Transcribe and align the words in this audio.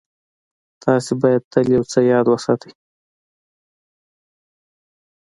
تاسې 0.83 1.11
بايد 1.21 1.43
تل 1.51 1.67
يو 1.75 1.83
څه 1.91 1.99
ياد 2.11 2.25
وساتئ. 2.29 2.71